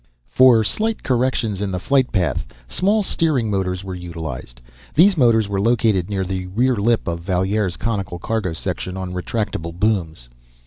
[0.29, 4.59] For slight corrections in the flight path, small steering motors were utilized.
[4.95, 9.77] These motors were located near the rear lip of Valier's conical cargo section on retractable
[9.79, 10.29] booms.